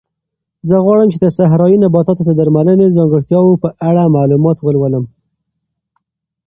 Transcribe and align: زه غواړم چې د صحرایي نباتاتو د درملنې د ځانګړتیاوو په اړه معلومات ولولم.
زه 0.67 0.75
غواړم 0.85 1.07
چې 1.13 1.17
د 1.21 1.25
صحرایي 1.37 1.77
نباتاتو 1.83 2.23
د 2.25 2.31
درملنې 2.39 2.75
د 2.87 2.93
ځانګړتیاوو 2.97 3.61
په 3.63 3.69
اړه 3.89 4.13
معلومات 4.15 4.57
ولولم. 4.61 5.05